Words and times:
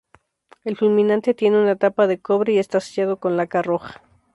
El 0.63 0.77
fulminante 0.77 1.35
tiene 1.35 1.61
una 1.61 1.75
tapa 1.75 2.07
de 2.07 2.19
cobre 2.19 2.53
y 2.53 2.57
está 2.57 2.79
sellado 2.79 3.17
con 3.17 3.37
laca 3.37 3.61
roja. 3.61 4.01